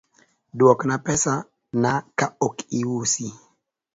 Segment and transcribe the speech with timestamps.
[0.57, 1.33] Dwokna pesa
[1.81, 3.27] na ka ok iusi.